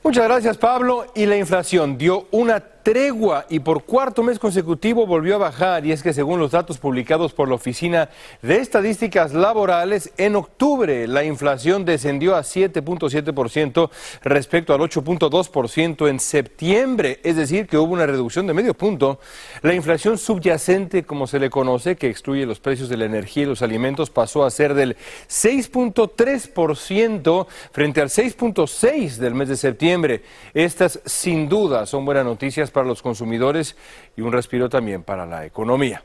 Muchas 0.03 0.25
gracias 0.25 0.57
Pablo. 0.57 1.05
Y 1.13 1.25
la 1.25 1.37
inflación 1.37 1.97
dio 1.97 2.27
una 2.31 2.59
tregua 2.83 3.45
y 3.49 3.59
por 3.59 3.83
cuarto 3.83 4.23
mes 4.23 4.39
consecutivo 4.39 5.05
volvió 5.05 5.35
a 5.35 5.39
bajar 5.39 5.85
y 5.85 5.91
es 5.91 6.03
que 6.03 6.13
según 6.13 6.39
los 6.39 6.51
datos 6.51 6.77
publicados 6.77 7.33
por 7.33 7.47
la 7.47 7.55
Oficina 7.55 8.09
de 8.41 8.57
Estadísticas 8.57 9.33
Laborales, 9.33 10.11
en 10.17 10.35
octubre 10.35 11.07
la 11.07 11.23
inflación 11.23 11.85
descendió 11.85 12.35
a 12.35 12.41
7.7% 12.41 13.89
respecto 14.23 14.73
al 14.73 14.81
8.2% 14.81 16.09
en 16.09 16.19
septiembre, 16.19 17.19
es 17.23 17.35
decir, 17.35 17.67
que 17.67 17.77
hubo 17.77 17.93
una 17.93 18.05
reducción 18.05 18.47
de 18.47 18.53
medio 18.53 18.73
punto. 18.73 19.19
La 19.61 19.73
inflación 19.73 20.17
subyacente, 20.17 21.03
como 21.03 21.27
se 21.27 21.39
le 21.39 21.49
conoce, 21.49 21.95
que 21.95 22.09
excluye 22.09 22.45
los 22.45 22.59
precios 22.59 22.89
de 22.89 22.97
la 22.97 23.05
energía 23.05 23.43
y 23.43 23.47
los 23.47 23.61
alimentos, 23.61 24.09
pasó 24.09 24.45
a 24.45 24.51
ser 24.51 24.73
del 24.73 24.95
6.3% 25.27 27.47
frente 27.71 28.01
al 28.01 28.09
6.6% 28.09 29.17
del 29.17 29.35
mes 29.35 29.49
de 29.49 29.57
septiembre. 29.57 30.23
Estas 30.53 30.99
sin 31.05 31.49
duda 31.49 31.85
son 31.85 32.05
buenas 32.05 32.25
noticias 32.25 32.68
para 32.71 32.87
los 32.87 33.01
consumidores 33.01 33.75
y 34.15 34.21
un 34.21 34.31
respiro 34.31 34.69
también 34.69 35.03
para 35.03 35.25
la 35.25 35.45
economía. 35.45 36.03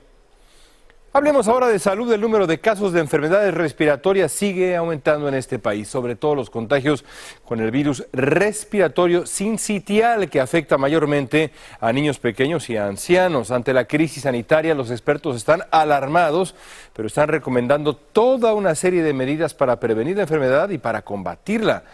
Hablemos 1.16 1.46
ahora 1.46 1.68
de 1.68 1.78
salud. 1.78 2.12
El 2.12 2.20
número 2.20 2.48
de 2.48 2.58
casos 2.58 2.92
de 2.92 2.98
enfermedades 2.98 3.54
respiratorias 3.54 4.32
sigue 4.32 4.74
aumentando 4.74 5.28
en 5.28 5.34
este 5.34 5.60
país, 5.60 5.86
sobre 5.86 6.16
todo 6.16 6.34
los 6.34 6.50
contagios 6.50 7.04
con 7.44 7.60
el 7.60 7.70
virus 7.70 8.04
respiratorio 8.12 9.24
sincitial 9.24 10.28
que 10.28 10.40
afecta 10.40 10.76
mayormente 10.76 11.52
a 11.78 11.92
niños 11.92 12.18
pequeños 12.18 12.68
y 12.68 12.76
ancianos. 12.76 13.52
Ante 13.52 13.72
la 13.72 13.84
crisis 13.84 14.24
sanitaria, 14.24 14.74
los 14.74 14.90
expertos 14.90 15.36
están 15.36 15.62
alarmados, 15.70 16.56
pero 16.92 17.06
están 17.06 17.28
recomendando 17.28 17.94
toda 17.94 18.52
una 18.52 18.74
serie 18.74 19.04
de 19.04 19.12
medidas 19.12 19.54
para 19.54 19.78
prevenir 19.78 20.16
la 20.16 20.22
enfermedad 20.22 20.68
y 20.70 20.78
para 20.78 21.02
combatirla. 21.02 21.84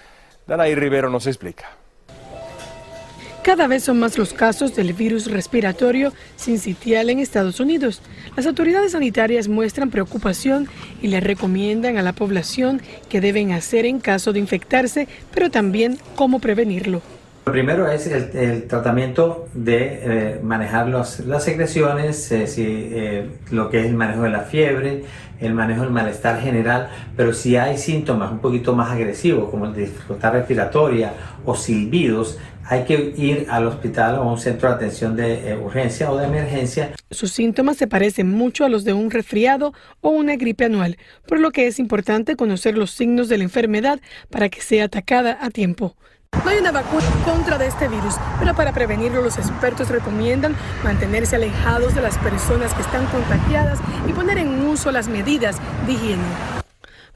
Danaí 0.47 0.75
Rivero 0.75 1.11
nos 1.11 1.27
explica. 1.27 1.80
Cada 3.43 3.67
vez 3.67 3.85
son 3.85 3.99
más 3.99 4.19
los 4.19 4.35
casos 4.35 4.77
del 4.77 4.93
virus 4.93 5.31
respiratorio 5.31 6.13
sincitial 6.37 7.09
en 7.09 7.21
Estados 7.21 7.59
Unidos. 7.59 8.03
Las 8.37 8.47
autoridades 8.47 8.93
sanitarias 8.93 9.49
muestran 9.49 9.89
preocupación 9.89 10.69
y 11.01 11.09
le 11.09 11.21
recomiendan 11.21 11.97
a 11.97 12.03
la 12.03 12.13
población 12.13 12.83
qué 13.09 13.23
deben 13.23 13.53
hacer 13.53 13.87
en 13.87 13.99
caso 13.99 14.35
de 14.35 14.41
infectarse, 14.41 15.09
pero 15.33 15.51
también 15.51 15.99
cómo 16.17 16.39
prevenirlo. 16.39 17.01
Lo 17.47 17.53
primero 17.53 17.91
es 17.91 18.07
el, 18.07 18.69
tratamiento 18.69 19.49
de 19.55 19.79
eh, 20.03 20.41
manejar 20.43 20.89
las 20.89 21.43
secreciones, 21.43 22.31
eh, 22.31 22.45
eh, 22.59 23.31
lo 23.51 23.71
que 23.71 23.81
es 23.81 23.87
el 23.87 23.97
manejo 23.97 24.23
de 24.23 24.31
la 24.31 24.41
fiebre, 24.41 25.05
el 25.41 25.55
manejo 25.55 25.83
del 25.83 25.91
malestar 25.91 26.41
general, 26.41 26.91
pero 27.17 27.33
si 27.33 27.57
hay 27.57 27.79
síntomas 27.79 28.31
un 28.31 28.41
poquito 28.41 28.75
más 28.75 28.91
agresivos 28.91 29.51
como 29.51 29.65
el 29.65 29.73
de 29.73 29.81
dificultad 29.87 30.33
respiratoria 30.33 31.15
o 31.47 31.57
silbidos, 31.57 32.39
hay 32.67 32.85
que 32.85 33.15
ir 33.17 33.47
al 33.51 33.67
hospital 33.67 34.17
o 34.17 34.23
a 34.23 34.33
un 34.33 34.39
centro 34.39 34.69
de 34.69 34.75
atención 34.75 35.17
de 35.17 35.59
urgencia 35.61 36.11
o 36.11 36.17
de 36.17 36.27
emergencia. 36.27 36.93
Sus 37.11 37.33
síntomas 37.33 37.77
se 37.77 37.87
parecen 37.87 38.31
mucho 38.31 38.65
a 38.65 38.69
los 38.69 38.85
de 38.85 38.93
un 38.93 39.11
resfriado 39.11 39.73
o 40.01 40.11
una 40.11 40.37
gripe 40.37 40.65
anual, 40.65 40.97
por 41.27 41.41
lo 41.41 41.51
que 41.51 41.67
es 41.67 41.79
importante 41.79 42.37
conocer 42.37 42.77
los 42.79 42.93
signos 42.93 43.29
de 43.29 43.39
la 43.39 43.45
enfermedad 43.45 44.01
para 44.31 44.49
que 44.49 44.61
sea 44.61 44.85
atacada 44.85 45.39
a 45.41 45.51
tiempo. 45.51 45.97
No 46.45 46.49
hay 46.49 46.59
una 46.59 46.71
vacuna 46.71 47.05
contra 47.25 47.59
de 47.59 47.67
este 47.67 47.89
virus, 47.89 48.15
pero 48.39 48.55
para 48.55 48.73
prevenirlo 48.73 49.21
los 49.21 49.37
expertos 49.37 49.89
recomiendan 49.89 50.55
mantenerse 50.85 51.37
alejados 51.37 51.95
de 51.95 52.03
las 52.03 52.17
personas 52.19 52.73
que 52.73 52.83
están 52.83 53.05
contagiadas 53.07 53.81
y 54.09 54.13
poner 54.13 54.39
en 54.39 54.65
uso 54.67 54.93
las 54.93 55.09
medidas 55.09 55.57
de 55.87 55.93
higiene. 55.93 56.60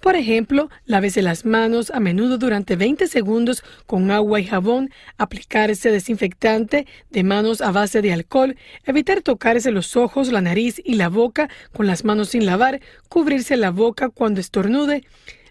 Por 0.05 0.17
ejemplo, 0.17 0.69
lávese 0.85 1.23
las 1.23 1.47
manos 1.47 1.91
a 1.91 1.99
menudo 1.99 2.37
durante 2.37 2.77
20 2.77 3.07
segundos 3.07 3.65
con 3.87 4.11
agua 4.11 4.39
y 4.39 4.45
jabón, 4.45 4.91
aplicarse 5.17 5.91
desinfectante 5.91 6.87
de 7.09 7.23
manos 7.23 7.63
a 7.63 7.71
base 7.71 8.03
de 8.03 8.13
alcohol, 8.13 8.55
evitar 8.85 9.23
tocarse 9.23 9.71
los 9.71 9.97
ojos, 9.97 10.31
la 10.31 10.43
nariz 10.43 10.79
y 10.85 10.97
la 10.97 11.09
boca 11.09 11.49
con 11.73 11.87
las 11.87 12.05
manos 12.05 12.29
sin 12.29 12.45
lavar, 12.45 12.83
cubrirse 13.09 13.57
la 13.57 13.71
boca 13.71 14.11
cuando 14.11 14.43
estornude, 14.43 15.05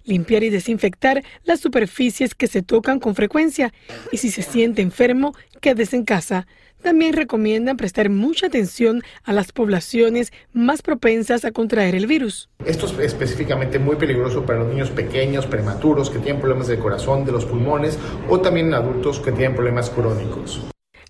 limpiar 0.04 0.44
y 0.44 0.52
desinfectar 0.52 1.24
las 1.46 1.60
superficies 1.60 2.36
que 2.36 2.46
se 2.46 2.62
tocan 2.62 3.00
con 3.00 3.16
frecuencia 3.16 3.74
y 4.12 4.18
si 4.18 4.30
se 4.30 4.44
siente 4.44 4.84
enfermo, 4.84 5.34
quédese 5.62 5.96
en 5.96 6.06
casa. 6.06 6.46
También 6.84 7.14
recomiendan 7.14 7.78
prestar 7.78 8.10
mucha 8.10 8.48
atención 8.48 9.04
a 9.24 9.32
las 9.32 9.54
poblaciones 9.54 10.34
más 10.52 10.82
propensas 10.82 11.46
a 11.46 11.52
contraer 11.52 11.96
el 11.96 12.08
virus. 12.08 12.50
Esto 12.66 12.88
es 12.88 13.00
específicamente 13.00 13.80
muy 13.80 13.96
peligroso 13.96 14.46
para 14.46 14.60
los 14.60 14.68
niños 14.68 14.92
pequeños, 14.92 15.46
prematuros, 15.46 16.10
que 16.10 16.20
tienen 16.20 16.42
problemas 16.42 16.68
del 16.68 16.80
corazón, 16.80 17.24
de 17.24 17.32
los 17.32 17.46
pulmones 17.46 17.98
o 18.28 18.42
también 18.42 18.74
adultos 18.74 19.22
que 19.22 19.32
tienen 19.32 19.56
problemas 19.56 19.90
crónicos. 19.90 20.62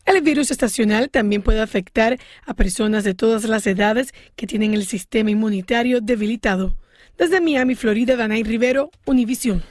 El 0.05 0.21
virus 0.21 0.51
estacional 0.51 1.09
también 1.09 1.41
puede 1.41 1.61
afectar 1.61 2.19
a 2.45 2.53
personas 2.53 3.03
de 3.03 3.15
todas 3.15 3.45
las 3.45 3.65
edades 3.65 4.13
que 4.35 4.45
tienen 4.45 4.75
el 4.75 4.85
sistema 4.85 5.31
inmunitario 5.31 6.01
debilitado. 6.01 6.77
Desde 7.17 7.41
Miami, 7.41 7.73
Florida, 7.73 8.15
Danay 8.15 8.43
Rivero, 8.43 8.91
Univisión. 9.05 9.63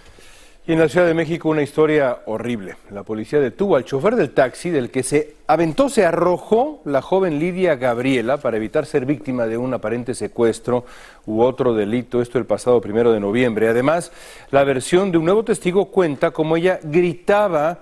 Y 0.64 0.74
en 0.74 0.78
la 0.78 0.88
Ciudad 0.88 1.08
de 1.08 1.14
México 1.14 1.48
una 1.48 1.62
historia 1.62 2.20
horrible. 2.26 2.76
La 2.92 3.02
policía 3.02 3.40
detuvo 3.40 3.74
al 3.74 3.84
chofer 3.84 4.14
del 4.14 4.30
taxi 4.30 4.70
del 4.70 4.92
que 4.92 5.02
se 5.02 5.34
aventó, 5.48 5.88
se 5.88 6.06
arrojó 6.06 6.80
la 6.84 7.02
joven 7.02 7.40
Lidia 7.40 7.74
Gabriela 7.74 8.36
para 8.36 8.58
evitar 8.58 8.86
ser 8.86 9.04
víctima 9.04 9.48
de 9.48 9.58
un 9.58 9.74
aparente 9.74 10.14
secuestro 10.14 10.84
u 11.26 11.42
otro 11.42 11.74
delito, 11.74 12.22
esto 12.22 12.38
el 12.38 12.46
pasado 12.46 12.80
primero 12.80 13.10
de 13.12 13.18
noviembre. 13.18 13.68
Además, 13.68 14.12
la 14.52 14.62
versión 14.62 15.10
de 15.10 15.18
un 15.18 15.24
nuevo 15.24 15.44
testigo 15.44 15.86
cuenta 15.86 16.30
cómo 16.30 16.56
ella 16.56 16.78
gritaba 16.84 17.80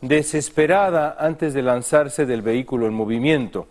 desesperada 0.00 1.16
antes 1.18 1.52
de 1.52 1.62
lanzarse 1.62 2.26
del 2.26 2.42
vehículo 2.42 2.86
en 2.86 2.94
movimiento. 2.94 3.66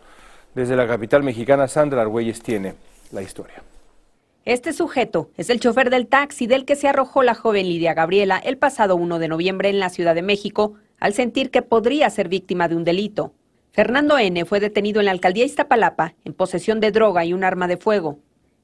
Desde 0.54 0.76
la 0.76 0.86
capital 0.86 1.24
mexicana, 1.24 1.70
Sandra 1.70 2.02
Argüelles 2.02 2.42
tiene 2.44 2.76
la 3.14 3.22
historia. 3.22 3.64
Este 4.50 4.74
sujeto 4.74 5.30
es 5.38 5.52
el 5.52 5.60
chofer 5.60 5.92
del 5.92 6.08
taxi 6.08 6.48
del 6.48 6.66
que 6.66 6.76
se 6.76 6.88
arrojó 6.88 7.22
la 7.22 7.36
joven 7.36 7.68
Lidia 7.68 7.94
Gabriela 7.94 8.42
el 8.44 8.58
pasado 8.58 8.96
1 8.96 9.20
de 9.20 9.28
noviembre 9.28 9.70
en 9.70 9.78
la 9.78 9.90
Ciudad 9.90 10.16
de 10.16 10.24
México 10.24 10.74
al 11.00 11.14
sentir 11.14 11.52
que 11.52 11.62
podría 11.62 12.10
ser 12.10 12.30
víctima 12.30 12.68
de 12.68 12.76
un 12.76 12.84
delito. 12.84 13.36
Fernando 13.74 14.18
N. 14.18 14.44
fue 14.46 14.60
detenido 14.60 15.02
en 15.02 15.06
la 15.06 15.12
alcaldía 15.12 15.46
Iztapalapa 15.46 16.16
en 16.26 16.34
posesión 16.34 16.80
de 16.80 16.90
droga 16.90 17.24
y 17.26 17.34
un 17.34 17.44
arma 17.44 17.68
de 17.68 17.78
fuego. 17.78 18.18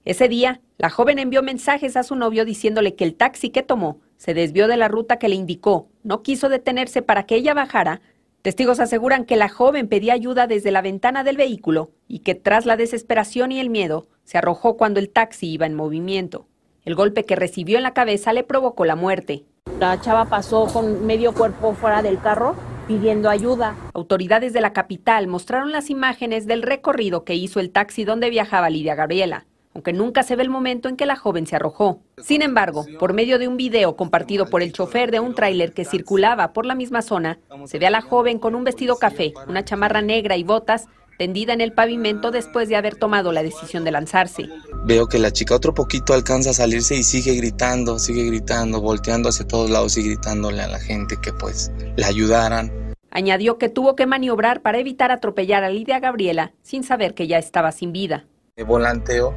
Ese 0.06 0.28
día, 0.28 0.60
la 0.80 0.90
joven 0.90 1.20
envió 1.20 1.44
mensajes 1.44 1.96
a 1.98 2.02
su 2.02 2.16
novio 2.16 2.46
diciéndole 2.46 2.96
que 2.96 3.04
el 3.04 3.14
taxi 3.14 3.52
que 3.52 3.62
tomó 3.62 4.00
se 4.18 4.34
desvió 4.34 4.68
de 4.68 4.78
la 4.78 4.88
ruta 4.88 5.20
que 5.20 5.30
le 5.30 5.36
indicó, 5.36 5.88
no 6.02 6.24
quiso 6.24 6.50
detenerse 6.50 7.04
para 7.04 7.28
que 7.28 7.36
ella 7.36 7.54
bajara, 7.54 8.02
Testigos 8.46 8.80
aseguran 8.80 9.26
que 9.26 9.38
la 9.38 9.50
joven 9.50 9.88
pedía 9.88 10.14
ayuda 10.14 10.46
desde 10.46 10.70
la 10.70 10.84
ventana 10.84 11.24
del 11.24 11.36
vehículo 11.36 11.90
y 12.08 12.20
que 12.20 12.36
tras 12.36 12.68
la 12.68 12.78
desesperación 12.78 13.52
y 13.52 13.60
el 13.60 13.72
miedo 13.72 14.06
se 14.24 14.38
arrojó 14.38 14.78
cuando 14.78 15.00
el 15.00 15.10
taxi 15.10 15.48
iba 15.48 15.66
en 15.66 15.74
movimiento. 15.74 16.46
El 16.84 16.94
golpe 16.94 17.24
que 17.24 17.36
recibió 17.36 17.78
en 17.78 17.82
la 17.82 17.96
cabeza 17.96 18.34
le 18.34 18.44
provocó 18.44 18.86
la 18.86 18.96
muerte. 18.96 19.46
La 19.80 20.00
chava 20.00 20.26
pasó 20.26 20.68
con 20.68 21.08
medio 21.08 21.34
cuerpo 21.34 21.74
fuera 21.74 22.04
del 22.04 22.20
carro 22.20 22.56
pidiendo 22.88 23.32
ayuda. 23.32 23.76
Autoridades 23.96 24.54
de 24.54 24.62
la 24.62 24.74
capital 24.74 25.26
mostraron 25.26 25.72
las 25.72 25.90
imágenes 25.90 26.46
del 26.46 26.62
recorrido 26.62 27.24
que 27.24 27.34
hizo 27.34 27.60
el 27.60 27.72
taxi 27.72 28.06
donde 28.06 28.30
viajaba 28.30 28.70
Lidia 28.70 28.94
Gabriela 28.94 29.48
aunque 29.76 29.94
nunca 29.94 30.24
se 30.24 30.38
ve 30.38 30.44
el 30.44 30.50
momento 30.50 30.88
en 30.88 30.96
que 30.96 31.06
la 31.06 31.18
joven 31.18 31.46
se 31.46 31.58
arrojó. 31.58 32.00
Sin 32.24 32.42
embargo, 32.42 32.86
por 32.98 33.14
medio 33.14 33.38
de 33.38 33.50
un 33.50 33.58
video 33.58 33.98
compartido 33.98 34.48
por 34.48 34.64
el 34.64 34.72
chofer 34.72 35.12
de 35.12 35.20
un 35.20 35.36
tráiler 35.36 35.74
que 35.74 35.84
circulaba 35.84 36.54
por 36.54 36.66
la 36.66 36.76
misma 36.76 37.02
zona, 37.02 37.40
se 37.66 37.78
ve 37.78 37.86
a 37.86 37.90
la 37.90 38.02
joven 38.02 38.40
con 38.40 38.56
un 38.56 38.64
vestido 38.64 38.96
café, 38.96 39.34
una 39.48 39.66
chamarra 39.66 40.02
negra 40.02 40.38
y 40.38 40.44
botas 40.44 40.88
tendida 41.20 41.54
en 41.54 41.60
el 41.60 41.74
pavimento 41.74 42.32
después 42.32 42.70
de 42.70 42.78
haber 42.78 42.96
tomado 42.96 43.34
la 43.34 43.44
decisión 43.44 43.84
de 43.84 43.92
lanzarse. 43.92 44.48
Veo 44.86 45.08
que 45.08 45.20
la 45.20 45.32
chica 45.32 45.56
otro 45.56 45.74
poquito 45.74 46.14
alcanza 46.14 46.52
a 46.52 46.54
salirse 46.54 46.96
y 46.96 47.04
sigue 47.04 47.36
gritando, 47.36 48.00
sigue 48.00 48.24
gritando, 48.24 48.80
volteando 48.80 49.28
hacia 49.28 49.46
todos 49.46 49.70
lados 49.70 49.98
y 49.98 50.04
gritándole 50.04 50.62
a 50.62 50.68
la 50.68 50.80
gente 50.80 51.18
que 51.22 51.34
pues 51.34 51.72
la 51.98 52.08
ayudaran. 52.08 52.72
Añadió 53.12 53.58
que 53.58 53.70
tuvo 53.70 53.96
que 53.96 54.06
maniobrar 54.06 54.62
para 54.62 54.78
evitar 54.78 55.12
atropellar 55.12 55.66
a 55.66 55.70
Lidia 55.70 56.00
Gabriela 56.00 56.54
sin 56.64 56.84
saber 56.84 57.14
que 57.14 57.28
ya 57.28 57.38
estaba 57.38 57.74
sin 57.74 57.92
vida. 57.92 58.26
Volanteo 58.66 59.36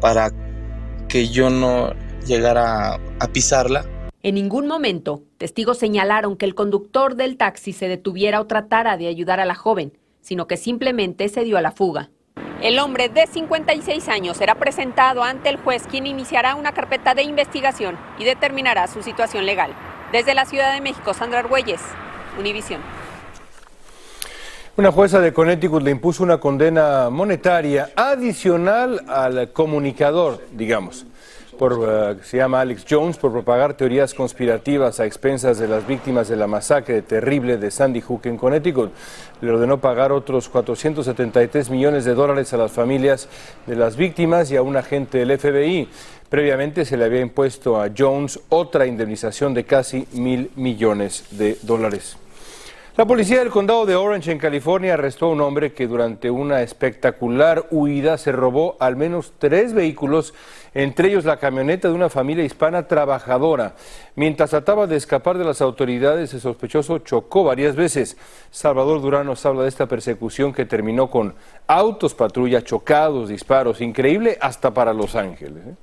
para 0.00 0.30
que 1.08 1.28
yo 1.28 1.50
no 1.50 1.92
llegara 2.26 2.94
a 2.94 3.26
pisarla. 3.32 3.84
En 4.22 4.34
ningún 4.34 4.66
momento, 4.66 5.22
testigos 5.38 5.78
señalaron 5.78 6.36
que 6.36 6.44
el 6.44 6.54
conductor 6.54 7.16
del 7.16 7.36
taxi 7.36 7.72
se 7.72 7.88
detuviera 7.88 8.40
o 8.40 8.46
tratara 8.46 8.96
de 8.96 9.06
ayudar 9.06 9.40
a 9.40 9.46
la 9.46 9.54
joven, 9.54 9.96
sino 10.20 10.46
que 10.46 10.56
simplemente 10.56 11.28
se 11.28 11.44
dio 11.44 11.56
a 11.56 11.62
la 11.62 11.72
fuga. 11.72 12.10
El 12.60 12.78
hombre 12.78 13.08
de 13.08 13.26
56 13.26 14.08
años 14.08 14.36
será 14.36 14.56
presentado 14.56 15.22
ante 15.22 15.48
el 15.48 15.56
juez 15.56 15.86
quien 15.90 16.06
iniciará 16.06 16.54
una 16.54 16.72
carpeta 16.72 17.14
de 17.14 17.22
investigación 17.22 17.96
y 18.18 18.24
determinará 18.24 18.86
su 18.86 19.02
situación 19.02 19.46
legal. 19.46 19.72
Desde 20.12 20.34
la 20.34 20.44
Ciudad 20.44 20.74
de 20.74 20.82
México, 20.82 21.14
Sandra 21.14 21.38
Argüelles, 21.38 21.80
Univisión. 22.38 22.82
Una 24.80 24.92
jueza 24.92 25.20
de 25.20 25.34
Connecticut 25.34 25.82
le 25.82 25.90
impuso 25.90 26.22
una 26.22 26.40
condena 26.40 27.10
monetaria 27.10 27.90
adicional 27.94 29.02
al 29.08 29.52
comunicador, 29.52 30.40
digamos, 30.52 31.04
por, 31.58 31.86
eh, 31.86 32.16
se 32.22 32.38
llama 32.38 32.62
Alex 32.62 32.86
Jones, 32.88 33.18
por 33.18 33.30
propagar 33.30 33.74
teorías 33.74 34.14
conspirativas 34.14 34.98
a 34.98 35.04
expensas 35.04 35.58
de 35.58 35.68
las 35.68 35.86
víctimas 35.86 36.28
de 36.28 36.36
la 36.36 36.46
masacre 36.46 37.02
terrible 37.02 37.58
de 37.58 37.70
Sandy 37.70 38.00
Hook 38.00 38.22
en 38.24 38.38
Connecticut. 38.38 38.90
Le 39.42 39.50
ordenó 39.50 39.82
pagar 39.82 40.12
otros 40.12 40.48
473 40.48 41.68
millones 41.68 42.06
de 42.06 42.14
dólares 42.14 42.54
a 42.54 42.56
las 42.56 42.72
familias 42.72 43.28
de 43.66 43.76
las 43.76 43.96
víctimas 43.96 44.50
y 44.50 44.56
a 44.56 44.62
un 44.62 44.78
agente 44.78 45.18
del 45.18 45.38
FBI. 45.38 45.90
Previamente 46.30 46.86
se 46.86 46.96
le 46.96 47.04
había 47.04 47.20
impuesto 47.20 47.78
a 47.78 47.90
Jones 47.94 48.40
otra 48.48 48.86
indemnización 48.86 49.52
de 49.52 49.64
casi 49.64 50.08
mil 50.12 50.50
millones 50.56 51.26
de 51.32 51.58
dólares. 51.60 52.16
La 53.00 53.06
policía 53.06 53.38
del 53.38 53.48
condado 53.48 53.86
de 53.86 53.96
Orange 53.96 54.30
en 54.30 54.36
California 54.36 54.92
arrestó 54.92 55.24
a 55.24 55.28
un 55.30 55.40
hombre 55.40 55.72
que 55.72 55.86
durante 55.86 56.30
una 56.30 56.60
espectacular 56.60 57.66
huida 57.70 58.18
se 58.18 58.30
robó 58.30 58.76
al 58.78 58.96
menos 58.96 59.32
tres 59.38 59.72
vehículos, 59.72 60.34
entre 60.74 61.08
ellos 61.08 61.24
la 61.24 61.38
camioneta 61.38 61.88
de 61.88 61.94
una 61.94 62.10
familia 62.10 62.44
hispana 62.44 62.86
trabajadora. 62.86 63.74
Mientras 64.16 64.50
trataba 64.50 64.86
de 64.86 64.96
escapar 64.96 65.38
de 65.38 65.46
las 65.46 65.62
autoridades, 65.62 66.34
el 66.34 66.42
sospechoso 66.42 66.98
chocó 66.98 67.42
varias 67.42 67.74
veces. 67.74 68.18
Salvador 68.50 69.00
Durán 69.00 69.24
nos 69.24 69.46
habla 69.46 69.62
de 69.62 69.70
esta 69.70 69.86
persecución 69.86 70.52
que 70.52 70.66
terminó 70.66 71.08
con 71.08 71.34
autos 71.68 72.12
patrulla 72.12 72.62
chocados, 72.62 73.30
disparos, 73.30 73.80
increíble 73.80 74.36
hasta 74.42 74.74
para 74.74 74.92
Los 74.92 75.16
Ángeles. 75.16 75.68
¿eh? 75.68 75.74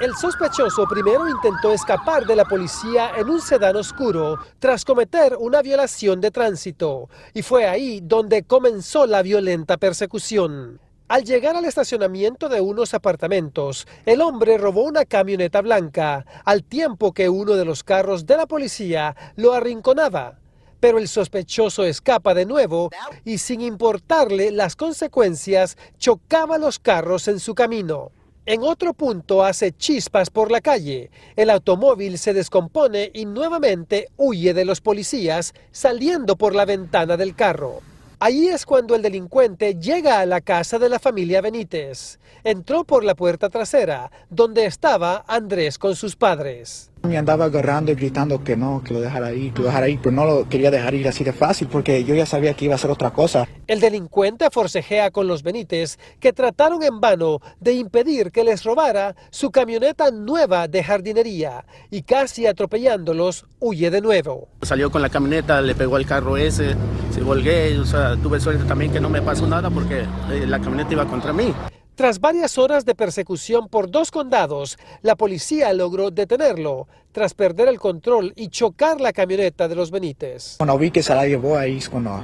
El 0.00 0.14
sospechoso 0.14 0.86
primero 0.86 1.28
intentó 1.28 1.72
escapar 1.72 2.24
de 2.24 2.36
la 2.36 2.44
policía 2.44 3.10
en 3.16 3.28
un 3.28 3.40
sedán 3.40 3.74
oscuro 3.74 4.38
tras 4.60 4.84
cometer 4.84 5.36
una 5.36 5.60
violación 5.60 6.20
de 6.20 6.30
tránsito 6.30 7.08
y 7.34 7.42
fue 7.42 7.66
ahí 7.66 7.98
donde 8.00 8.44
comenzó 8.44 9.06
la 9.06 9.22
violenta 9.22 9.76
persecución. 9.76 10.80
Al 11.08 11.24
llegar 11.24 11.56
al 11.56 11.64
estacionamiento 11.64 12.48
de 12.48 12.60
unos 12.60 12.94
apartamentos, 12.94 13.88
el 14.06 14.20
hombre 14.20 14.56
robó 14.56 14.84
una 14.84 15.04
camioneta 15.04 15.62
blanca, 15.62 16.24
al 16.44 16.62
tiempo 16.62 17.12
que 17.12 17.28
uno 17.28 17.54
de 17.54 17.64
los 17.64 17.82
carros 17.82 18.24
de 18.24 18.36
la 18.36 18.46
policía 18.46 19.16
lo 19.34 19.52
arrinconaba. 19.52 20.38
pero 20.80 20.98
el 20.98 21.08
sospechoso 21.08 21.82
escapa 21.82 22.34
de 22.34 22.46
nuevo 22.46 22.90
y 23.24 23.38
sin 23.38 23.60
importarle 23.60 24.52
las 24.52 24.76
consecuencias, 24.76 25.76
chocaba 25.98 26.56
los 26.56 26.78
carros 26.78 27.26
en 27.26 27.40
su 27.40 27.56
camino. 27.56 28.12
En 28.48 28.62
otro 28.62 28.94
punto 28.94 29.44
hace 29.44 29.72
chispas 29.72 30.30
por 30.30 30.50
la 30.50 30.62
calle. 30.62 31.10
El 31.36 31.50
automóvil 31.50 32.16
se 32.16 32.32
descompone 32.32 33.10
y 33.12 33.26
nuevamente 33.26 34.08
huye 34.16 34.54
de 34.54 34.64
los 34.64 34.80
policías 34.80 35.52
saliendo 35.70 36.34
por 36.34 36.54
la 36.54 36.64
ventana 36.64 37.18
del 37.18 37.34
carro. 37.34 37.82
Ahí 38.20 38.48
es 38.48 38.64
cuando 38.64 38.94
el 38.94 39.02
delincuente 39.02 39.74
llega 39.74 40.20
a 40.20 40.24
la 40.24 40.40
casa 40.40 40.78
de 40.78 40.88
la 40.88 40.98
familia 40.98 41.42
Benítez. 41.42 42.18
Entró 42.42 42.84
por 42.84 43.04
la 43.04 43.14
puerta 43.14 43.50
trasera, 43.50 44.10
donde 44.30 44.64
estaba 44.64 45.26
Andrés 45.28 45.76
con 45.76 45.94
sus 45.94 46.16
padres. 46.16 46.90
Me 47.02 47.16
andaba 47.16 47.46
agarrando 47.46 47.92
y 47.92 47.94
gritando 47.94 48.42
que 48.42 48.56
no, 48.56 48.82
que 48.82 48.92
lo 48.92 49.00
dejara 49.00 49.32
ir, 49.32 49.52
que 49.52 49.60
lo 49.60 49.66
dejara 49.66 49.88
ir, 49.88 50.00
pero 50.02 50.14
no 50.14 50.24
lo 50.24 50.48
quería 50.48 50.70
dejar 50.70 50.94
ir 50.94 51.06
así 51.08 51.24
de 51.24 51.32
fácil 51.32 51.68
porque 51.68 52.04
yo 52.04 52.14
ya 52.14 52.26
sabía 52.26 52.54
que 52.54 52.64
iba 52.64 52.74
a 52.74 52.76
hacer 52.76 52.90
otra 52.90 53.10
cosa. 53.10 53.46
El 53.66 53.80
delincuente 53.80 54.48
forcejea 54.50 55.10
con 55.10 55.28
los 55.28 55.42
Benítez, 55.42 55.98
que 56.20 56.32
trataron 56.32 56.82
en 56.82 57.00
vano 57.00 57.40
de 57.60 57.74
impedir 57.74 58.32
que 58.32 58.44
les 58.44 58.64
robara 58.64 59.14
su 59.30 59.50
camioneta 59.50 60.10
nueva 60.10 60.68
de 60.68 60.82
jardinería 60.82 61.64
y 61.90 62.02
casi 62.02 62.46
atropellándolos 62.46 63.46
huye 63.60 63.90
de 63.90 64.00
nuevo. 64.00 64.48
Salió 64.62 64.90
con 64.90 65.02
la 65.02 65.08
camioneta, 65.08 65.60
le 65.60 65.74
pegó 65.74 65.96
al 65.96 66.06
carro 66.06 66.36
ese, 66.36 66.74
se 67.10 67.20
volgué, 67.20 67.78
o 67.78 67.86
sea, 67.86 68.16
tuve 68.16 68.40
suerte 68.40 68.64
también 68.64 68.92
que 68.92 69.00
no 69.00 69.08
me 69.08 69.22
pasó 69.22 69.46
nada 69.46 69.70
porque 69.70 70.00
eh, 70.00 70.46
la 70.46 70.58
camioneta 70.58 70.92
iba 70.92 71.06
contra 71.06 71.32
mí. 71.32 71.54
Tras 71.98 72.20
varias 72.20 72.58
horas 72.58 72.84
de 72.84 72.94
persecución 72.94 73.66
por 73.66 73.90
dos 73.90 74.12
condados, 74.12 74.78
la 75.02 75.16
policía 75.16 75.72
logró 75.72 76.12
detenerlo 76.12 76.86
tras 77.10 77.34
perder 77.34 77.66
el 77.66 77.80
control 77.80 78.32
y 78.36 78.50
chocar 78.50 79.00
la 79.00 79.12
camioneta 79.12 79.66
de 79.66 79.74
los 79.74 79.90
Benítez. 79.90 80.58
Cuando 80.58 80.78
vi 80.78 80.92
que 80.92 81.02
se 81.02 81.12
la 81.12 81.26
llevó 81.26 81.58
ahí, 81.58 81.80
cuando 81.90 82.22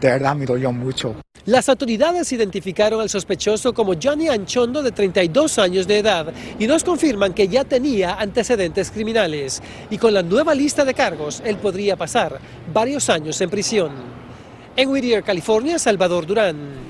de 0.00 0.10
verdad 0.10 0.36
me 0.36 0.46
dolió 0.46 0.70
mucho. 0.70 1.16
Las 1.46 1.68
autoridades 1.68 2.30
identificaron 2.30 3.00
al 3.00 3.08
sospechoso 3.08 3.74
como 3.74 3.94
Johnny 4.00 4.28
Anchondo 4.28 4.80
de 4.80 4.92
32 4.92 5.58
años 5.58 5.88
de 5.88 5.98
edad 5.98 6.32
y 6.60 6.68
nos 6.68 6.84
confirman 6.84 7.34
que 7.34 7.48
ya 7.48 7.64
tenía 7.64 8.14
antecedentes 8.14 8.92
criminales 8.92 9.60
y 9.90 9.98
con 9.98 10.14
la 10.14 10.22
nueva 10.22 10.54
lista 10.54 10.84
de 10.84 10.94
cargos 10.94 11.42
él 11.44 11.56
podría 11.56 11.96
pasar 11.96 12.38
varios 12.72 13.10
años 13.10 13.40
en 13.40 13.50
prisión. 13.50 13.90
En 14.76 14.88
Whittier, 14.88 15.24
California, 15.24 15.80
Salvador 15.80 16.26
Durán. 16.26 16.89